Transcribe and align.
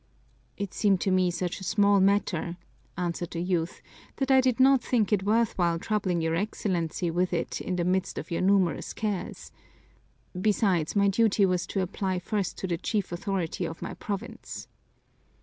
"It 0.57 0.73
seemed 0.73 0.99
to 1.01 1.11
me 1.11 1.29
such 1.29 1.59
a 1.59 1.63
small 1.63 1.99
matter," 1.99 2.57
answered 2.97 3.29
the 3.29 3.39
youth, 3.39 3.83
"that 4.15 4.31
I 4.31 4.41
did 4.41 4.59
not 4.59 4.81
think 4.81 5.13
it 5.13 5.21
worth 5.21 5.55
while 5.59 5.77
troubling 5.77 6.21
your 6.21 6.33
Excellency 6.33 7.11
with 7.11 7.31
it 7.33 7.61
in 7.61 7.75
the 7.75 7.83
midst 7.83 8.17
of 8.17 8.31
your 8.31 8.41
numerous 8.41 8.93
cares. 8.93 9.51
Besides, 10.33 10.95
my 10.95 11.07
duty 11.07 11.45
was 11.45 11.67
to 11.67 11.81
apply 11.81 12.17
first 12.17 12.57
to 12.57 12.67
the 12.67 12.79
chief 12.79 13.11
authority 13.11 13.63
of 13.67 13.83
my 13.83 13.93
province." 13.93 14.67